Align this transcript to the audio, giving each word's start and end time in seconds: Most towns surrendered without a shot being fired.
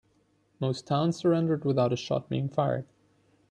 Most 0.59 0.87
towns 0.87 1.17
surrendered 1.17 1.63
without 1.63 1.93
a 1.93 1.95
shot 1.95 2.27
being 2.27 2.49
fired. 2.49 2.87